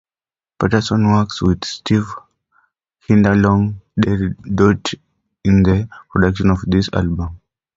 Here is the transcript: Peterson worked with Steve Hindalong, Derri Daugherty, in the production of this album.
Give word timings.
Peterson 0.59 1.11
worked 1.11 1.39
with 1.43 1.63
Steve 1.63 2.07
Hindalong, 3.07 3.81
Derri 3.99 4.31
Daugherty, 4.35 4.99
in 5.43 5.61
the 5.61 5.87
production 6.09 6.49
of 6.49 6.57
this 6.65 6.89
album. 6.91 7.39